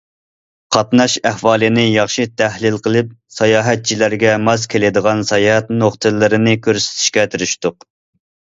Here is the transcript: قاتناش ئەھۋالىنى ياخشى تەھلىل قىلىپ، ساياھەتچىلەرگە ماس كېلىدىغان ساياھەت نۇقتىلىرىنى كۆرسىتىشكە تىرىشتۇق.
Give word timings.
قاتناش 0.75 1.17
ئەھۋالىنى 1.29 1.83
ياخشى 1.85 2.25
تەھلىل 2.43 2.79
قىلىپ، 2.87 3.13
ساياھەتچىلەرگە 3.35 4.33
ماس 4.47 4.65
كېلىدىغان 4.73 5.23
ساياھەت 5.35 5.71
نۇقتىلىرىنى 5.85 6.59
كۆرسىتىشكە 6.67 7.31
تىرىشتۇق. 7.37 7.91